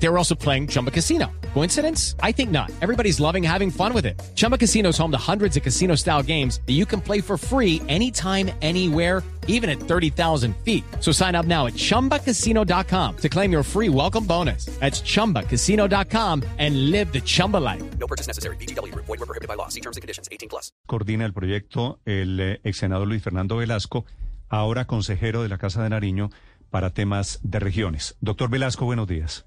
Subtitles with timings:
[0.00, 1.26] They were also playing Chumba Casino.
[1.54, 2.14] Coincidence?
[2.22, 2.70] I think not.
[2.80, 4.20] Everybody's loving having fun with it.
[4.36, 7.36] Chumba Casino is home to hundreds of casino style games that you can play for
[7.36, 10.84] free anytime, anywhere, even at 30,000 feet.
[11.00, 14.66] So sign up now at chumbacasino.com to claim your free welcome bonus.
[14.78, 17.82] That's chumbacasino.com and live the Chumba life.
[17.98, 18.56] No purchase necessary.
[18.56, 18.94] BGW.
[18.94, 19.68] Void were prohibited by law.
[19.68, 20.28] See terms and conditions.
[20.30, 20.70] 18 plus.
[20.86, 24.04] Coordina el proyecto el eh, ex senador Luis Fernando Velasco,
[24.48, 26.30] ahora consejero de la Casa de Nariño
[26.70, 28.16] para temas de regiones.
[28.20, 29.46] Doctor Velasco, buenos días.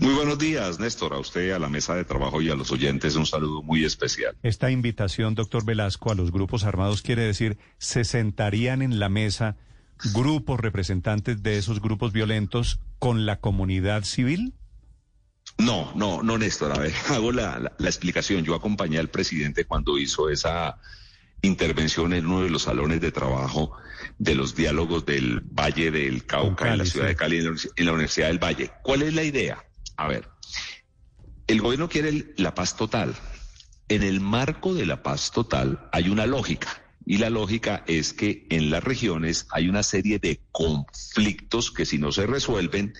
[0.00, 3.16] Muy buenos días, Néstor, a usted, a la mesa de trabajo y a los oyentes
[3.16, 4.36] un saludo muy especial.
[4.42, 9.56] Esta invitación, doctor Velasco, a los grupos armados quiere decir, ¿se sentarían en la mesa
[10.14, 14.54] grupos representantes de esos grupos violentos con la comunidad civil?
[15.58, 16.72] No, no, no, Néstor.
[16.72, 18.44] A ver, hago la, la, la explicación.
[18.44, 20.78] Yo acompañé al presidente cuando hizo esa
[21.42, 23.76] intervención en uno de los salones de trabajo
[24.18, 27.08] de los diálogos del Valle del Cauca Cali, en la ciudad sí.
[27.10, 28.70] de Cali, en la, Universidad del Valle.
[28.82, 29.64] ¿Cuál es la idea?
[29.96, 30.28] A ver,
[31.46, 33.14] el gobierno quiere la paz total.
[33.88, 36.68] En el marco de la paz total hay una lógica.
[37.06, 41.96] Y la lógica es que en las regiones hay una serie de conflictos que si
[41.96, 42.92] no se resuelven,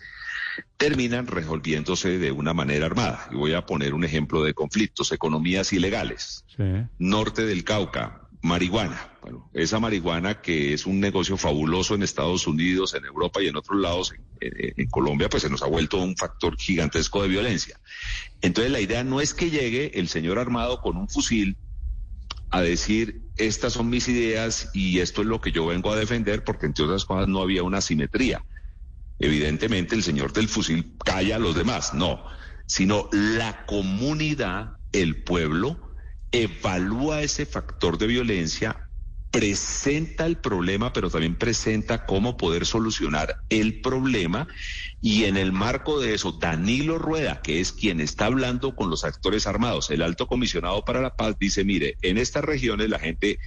[0.78, 3.28] terminan resolviéndose de una manera armada.
[3.30, 6.64] Y voy a poner un ejemplo de conflictos, economías ilegales Sí.
[6.98, 9.12] norte del Cauca, marihuana.
[9.22, 13.56] Bueno, esa marihuana que es un negocio fabuloso en Estados Unidos, en Europa y en
[13.56, 17.78] otros lados, en, Colombia, pues se nos ha vuelto un factor gigantesco de violencia.
[18.40, 21.56] Entonces la idea no es que llegue el señor armado con un fusil
[22.50, 26.44] a decir, estas son mis ideas y esto es lo que yo vengo a defender,
[26.44, 28.44] porque entre otras cosas no había una simetría.
[29.18, 32.24] Evidentemente el señor del fusil calla a los demás, no,
[32.66, 35.87] sino la comunidad, el pueblo,
[36.32, 38.88] evalúa ese factor de violencia,
[39.30, 44.48] presenta el problema, pero también presenta cómo poder solucionar el problema.
[45.00, 49.04] Y en el marco de eso, Danilo Rueda, que es quien está hablando con los
[49.04, 53.38] actores armados, el alto comisionado para la paz, dice, mire, en estas regiones la gente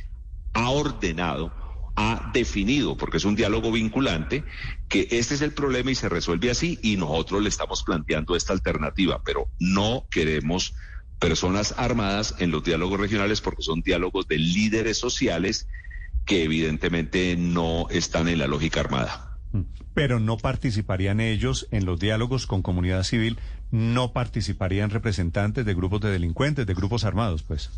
[0.53, 1.53] ha ordenado,
[1.95, 4.43] ha definido, porque es un diálogo vinculante,
[4.87, 8.53] que este es el problema y se resuelve así y nosotros le estamos planteando esta
[8.53, 10.73] alternativa, pero no queremos
[11.21, 15.67] personas armadas en los diálogos regionales porque son diálogos de líderes sociales
[16.25, 19.37] que evidentemente no están en la lógica armada.
[19.53, 19.61] Mm.
[19.93, 23.37] Pero no participarían ellos en los diálogos con comunidad civil,
[23.69, 27.69] no participarían representantes de grupos de delincuentes, de grupos armados, pues.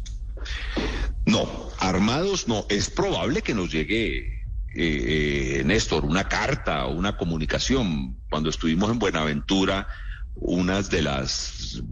[1.26, 1.48] No,
[1.80, 2.66] armados no.
[2.70, 4.20] Es probable que nos llegue,
[4.74, 8.16] eh, eh, Néstor, una carta o una comunicación.
[8.30, 9.88] Cuando estuvimos en Buenaventura,
[10.36, 11.84] unas de las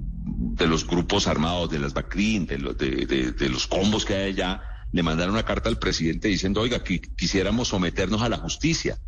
[0.61, 4.61] de los grupos armados, de las BACRIN, de, los- de, los combos que hay allá,
[4.91, 8.99] le mandaron una carta al presidente diciendo, oiga, que quisiéramos someternos a la justicia.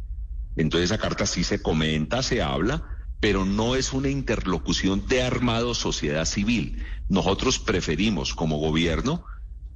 [0.55, 2.83] Entonces esa carta sí se comenta, se habla,
[3.19, 6.83] pero no es una interlocución de armados sociedad civil.
[7.07, 9.25] Nosotros preferimos como gobierno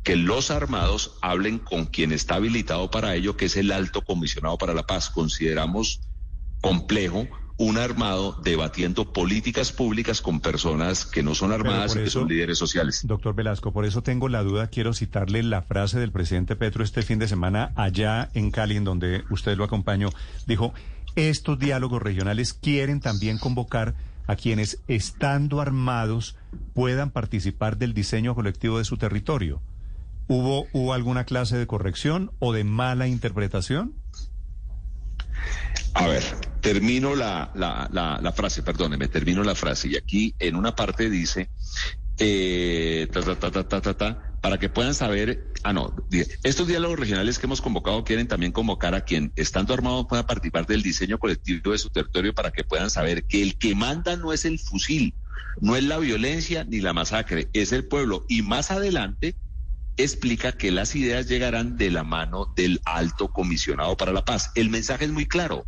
[0.03, 4.57] que los armados hablen con quien está habilitado para ello, que es el alto comisionado
[4.57, 5.09] para la paz.
[5.09, 6.01] Consideramos
[6.61, 7.27] complejo
[7.59, 12.19] un armado debatiendo políticas públicas con personas que no son armadas por y que eso-
[12.19, 13.01] son líderes sociales.
[13.03, 17.01] Doctor Velasco, por eso tengo la duda, quiero citarle la frase del presidente Petro este
[17.01, 20.09] fin de semana allá en Cali, en donde usted lo acompañó.
[20.45, 20.73] Dijo,
[21.15, 23.95] estos diálogos regionales quieren también convocar
[24.27, 26.35] a quienes, estando armados,
[26.73, 29.61] puedan participar del diseño colectivo de su territorio.
[30.27, 33.93] ¿Hubo, hubo alguna clase de corrección o de mala interpretación?
[35.97, 36.23] A ver,
[36.61, 39.87] termino la, la, la, la frase, perdóneme, termino la frase.
[39.87, 41.49] Y aquí en una parte dice,
[42.19, 43.07] eh,
[44.41, 45.95] para que puedan saber, ah, no,
[46.43, 50.67] estos diálogos regionales que hemos convocado quieren también convocar a quien, estando armado, pueda participar
[50.67, 54.33] del diseño colectivo de su territorio para que puedan saber que el que manda no
[54.33, 55.15] es el fusil,
[55.61, 58.23] no es la violencia ni la masacre, es el pueblo.
[58.29, 59.35] Y más adelante
[59.97, 64.51] explica que las ideas llegarán de la mano del alto comisionado para la paz.
[64.53, 65.65] El mensaje es muy claro.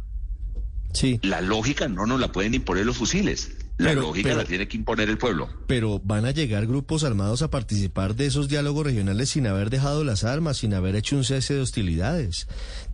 [0.94, 3.52] Sí, La lógica no nos la pueden imponer los fusiles.
[3.78, 5.48] La Pero- lógica pero- la tiene que imponer el pueblo.
[5.68, 10.04] pero van a llegar grupos armados a participar de esos diálogos regionales sin haber dejado
[10.04, 12.48] las armas, sin haber hecho un cese de hostilidades.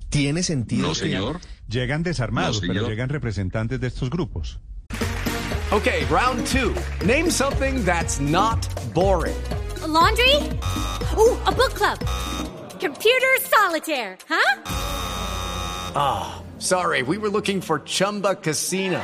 [0.09, 0.83] ¿Tiene sentido?
[0.89, 1.39] No, que- señor.
[1.67, 4.59] Llegan desarmados, No, pero llegan representantes de estos grupos.
[5.71, 6.71] Okay, round two.
[7.03, 9.33] Name something that's not boring.
[9.83, 10.35] A laundry?
[11.17, 11.97] Ooh, a book club.
[12.79, 14.61] Computer solitaire, huh?
[16.57, 19.03] Sorry, we were looking for Chumba Casino.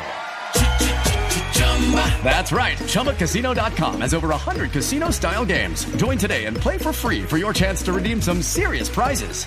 [2.23, 2.77] That's right.
[2.77, 5.83] ChumbaCasino.com has over 100 casino style games.
[5.97, 9.45] Join today and play for free for your chance to redeem some serious prizes.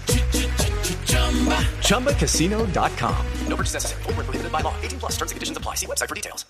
[1.80, 3.26] ChumbaCasino.com.
[3.48, 4.02] No purchase necessary.
[4.02, 4.74] Where prohibited by law.
[4.82, 5.76] 18 plus terms and conditions apply.
[5.76, 6.44] See website for details.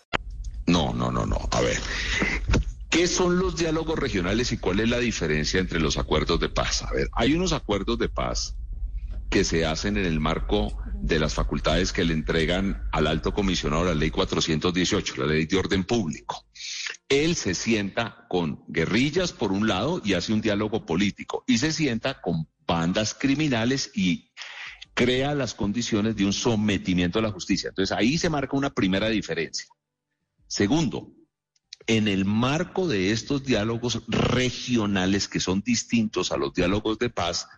[0.66, 1.48] No, no, no, no.
[1.52, 1.76] A ver.
[2.90, 6.82] ¿Qué son los diálogos regionales y cuál es la diferencia entre los acuerdos de paz?
[6.82, 8.54] A ver, hay unos acuerdos de paz
[9.30, 13.84] que se hacen en el marco de las facultades que le entregan al alto comisionado
[13.84, 16.46] la ley 418, la ley de orden público.
[17.08, 21.72] Él se sienta con guerrillas por un lado y hace un diálogo político y se
[21.72, 24.30] sienta con bandas criminales y
[24.94, 27.68] crea las condiciones de un sometimiento a la justicia.
[27.68, 29.66] Entonces ahí se marca una primera diferencia.
[30.46, 31.12] Segundo,
[31.86, 37.48] en el marco de estos diálogos regionales que son distintos a los diálogos de paz,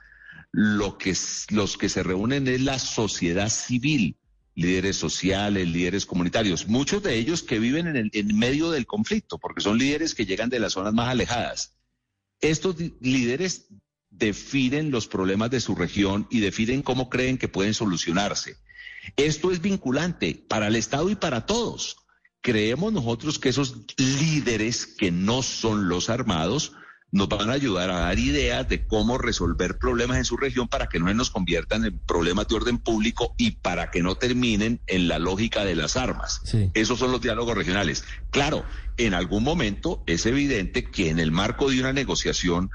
[0.53, 1.15] lo que,
[1.51, 4.17] los que se reúnen es la sociedad civil,
[4.55, 9.39] líderes sociales, líderes comunitarios, muchos de ellos que viven en, el, en medio del conflicto,
[9.39, 11.77] porque son líderes que llegan de las zonas más alejadas.
[12.41, 13.69] Estos líderes
[14.11, 18.57] definen los problemas de su región y definen cómo creen que pueden solucionarse.
[19.17, 21.97] Esto es vinculante para el Estado y para todos.
[22.41, 26.73] Creemos nosotros que esos líderes que no son los armados
[27.13, 30.89] nos van a ayudar a dar ideas de cómo resolver problemas en su región para
[30.89, 34.81] que no se nos conviertan en problemas de orden público y para que no terminen
[34.87, 36.41] en la lógica de las armas.
[36.45, 36.71] Sí.
[36.75, 38.05] Esos son los diálogos regionales.
[38.31, 38.65] Claro,
[38.97, 42.71] en algún momento es evidente que en el marco de una negociación,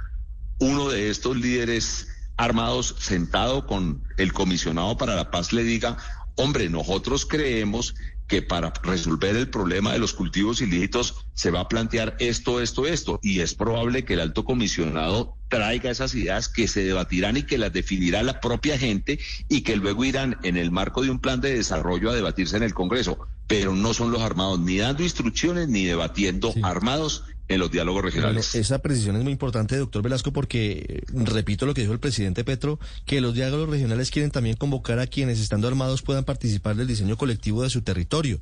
[0.60, 2.08] uno de estos líderes
[2.38, 5.98] armados sentado con el comisionado para la paz le diga,
[6.36, 7.96] hombre, nosotros creemos
[8.32, 12.88] que para resolver el problema de los cultivos ilícitos se va a plantear esto, esto,
[12.88, 13.20] esto.
[13.22, 17.58] Y es probable que el alto comisionado traiga esas ideas que se debatirán y que
[17.58, 19.20] las definirá la propia gente
[19.50, 22.64] y que luego irán en el marco de un plan de desarrollo a debatirse en
[22.64, 23.20] el Congreso.
[23.48, 26.62] Pero no son los armados ni dando instrucciones ni debatiendo Sí.
[26.64, 28.56] armados en los diálogos Bueno, regionales.
[28.56, 32.44] esa precisión es muy importante, doctor Velasco, porque eh, repito lo que dijo el presidente
[32.44, 36.88] Petro, que los diálogos regionales quieren también convocar a quienes estando armados puedan participar del
[36.88, 38.40] diseño colectivo de su territorio.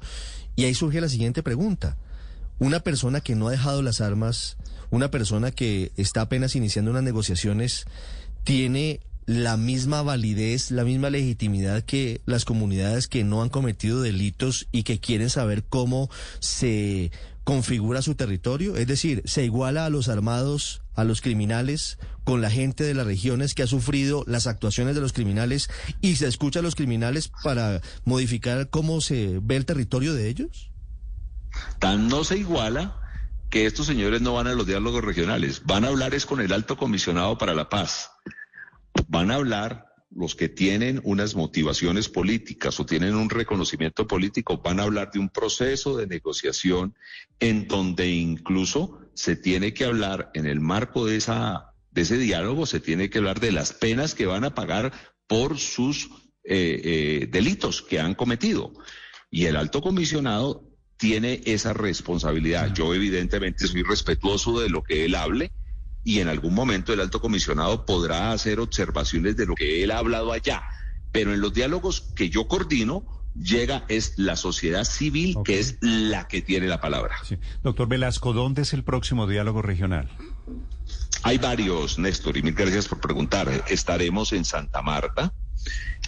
[0.56, 1.97] Y ahí surge la siguiente pregunta.
[2.59, 4.57] Una persona que no ha dejado las armas,
[4.89, 7.85] una persona que está apenas iniciando unas negociaciones,
[8.44, 14.67] tiene la misma validez, la misma legitimidad que las comunidades que no han cometido delitos
[14.71, 16.09] y que quieren saber cómo
[16.39, 17.11] se
[17.49, 22.51] configura su territorio, es decir, se iguala a los armados, a los criminales, con la
[22.51, 25.67] gente de las regiones que ha sufrido las actuaciones de los criminales
[25.99, 30.69] y se escucha a los criminales para modificar cómo se ve el territorio de ellos?
[31.79, 32.95] Tan no se iguala
[33.49, 36.53] que estos señores no van a los diálogos regionales, van a hablar es con el
[36.53, 38.11] alto comisionado para la paz.
[39.07, 44.79] Van a hablar los que tienen unas motivaciones políticas o tienen un reconocimiento político, van
[44.79, 46.95] a hablar de un proceso de negociación
[47.39, 52.65] en donde incluso se tiene que hablar en el marco de esa de ese diálogo,
[52.67, 54.94] se tiene que hablar de las penas que van a pagar
[55.27, 56.09] por sus
[56.44, 58.73] eh, eh, delitos que han cometido.
[59.31, 62.73] Y el alto comisionado tiene esa responsabilidad.
[62.73, 65.51] Yo evidentemente soy respetuoso de lo que él hable
[66.03, 69.97] y en algún momento el alto comisionado podrá hacer observaciones de lo que él ha
[69.97, 70.63] hablado allá.
[71.11, 73.05] Pero en los diálogos que yo coordino
[73.35, 77.15] llega es la sociedad civil que es la que tiene la palabra.
[77.23, 77.37] Sí.
[77.63, 80.09] Doctor Velasco, ¿dónde es el próximo diálogo regional?
[81.23, 83.65] Hay varios, Néstor, y mil gracias por preguntar.
[83.68, 85.33] Estaremos en Santa Marta,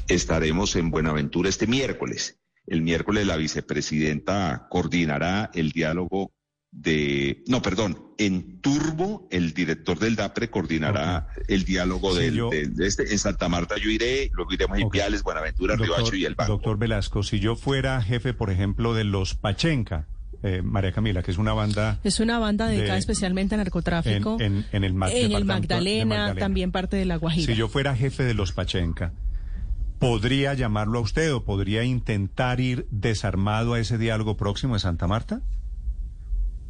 [0.07, 2.39] estaremos en Buenaventura este miércoles.
[2.65, 6.31] El miércoles la vicepresidenta coordinará el diálogo
[6.71, 12.49] de, no, perdón, en Turbo el director del DAPRE coordinará el diálogo Sí, del, yo-
[12.49, 13.11] del- de este.
[13.11, 14.87] En Santa Marta yo iré, luego iremos a Ok.
[14.95, 16.53] Ipiales, Buenaventura, Riohacho y el Banco.
[16.53, 20.07] doctor Velasco, si yo fuera jefe, por ejemplo, de los Pachenca,
[20.43, 24.37] eh, María Camila, que es una banda Es una banda dedicada de- especialmente a narcotráfico.
[24.39, 27.47] en, en- en el, ma- en el departamento de Magdalena, también parte de la Guajira.
[27.47, 29.11] Si yo fuera jefe de los Pachenca,
[29.99, 35.05] ¿podría llamarlo a usted o podría intentar ir desarmado a ese diálogo próximo de Santa
[35.07, 35.41] Marta?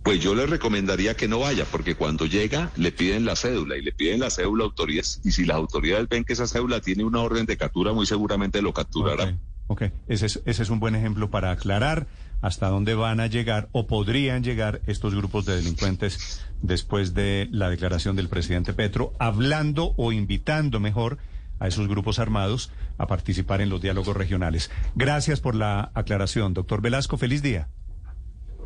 [0.04, 3.82] Pues yo le recomendaría que no vaya, porque cuando llega le piden la cédula y
[3.84, 5.22] le piden la cédula a autoridades.
[5.24, 8.62] Y si las autoridades ven que esa cédula tiene una orden de captura, muy seguramente
[8.62, 9.40] lo capturarán.
[9.68, 9.94] Ok, ok.
[10.08, 12.08] Ese, es, ese es un buen ejemplo para aclarar
[12.42, 17.70] hasta dónde van a llegar o podrían llegar estos grupos de delincuentes después de la
[17.70, 21.20] declaración del presidente Petro, hablando o invitando mejor
[21.60, 24.72] a esos grupos armados a participar en los diálogos regionales.
[24.96, 27.18] Gracias por la aclaración, doctor Velasco.
[27.18, 27.70] Feliz día.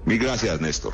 [0.05, 0.93] Mil gracias, Néstor.